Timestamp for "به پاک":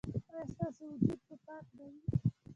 1.27-1.65